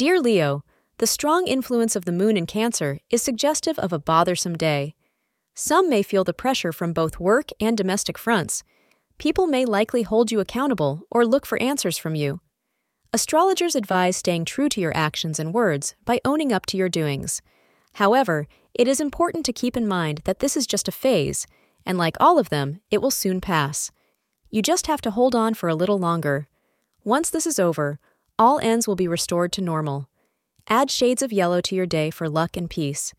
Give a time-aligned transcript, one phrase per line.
[0.00, 0.64] Dear Leo,
[0.96, 4.94] the strong influence of the moon in Cancer is suggestive of a bothersome day.
[5.54, 8.64] Some may feel the pressure from both work and domestic fronts.
[9.18, 12.40] People may likely hold you accountable or look for answers from you.
[13.12, 17.42] Astrologers advise staying true to your actions and words by owning up to your doings.
[17.96, 21.46] However, it is important to keep in mind that this is just a phase,
[21.84, 23.90] and like all of them, it will soon pass.
[24.48, 26.48] You just have to hold on for a little longer.
[27.04, 27.98] Once this is over,
[28.40, 30.08] all ends will be restored to normal.
[30.66, 33.12] Add shades of yellow to your day for luck and peace.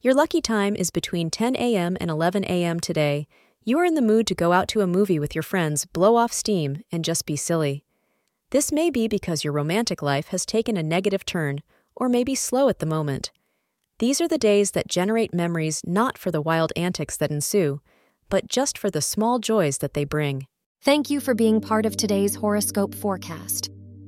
[0.00, 1.96] Your lucky time is between 10 a.m.
[2.00, 2.78] and 11 a.m.
[2.78, 3.26] today.
[3.64, 6.14] You are in the mood to go out to a movie with your friends, blow
[6.14, 7.84] off steam, and just be silly.
[8.50, 11.62] This may be because your romantic life has taken a negative turn,
[11.96, 13.32] or may be slow at the moment.
[13.98, 17.80] These are the days that generate memories not for the wild antics that ensue,
[18.28, 20.46] but just for the small joys that they bring.
[20.80, 23.68] Thank you for being part of today's horoscope forecast.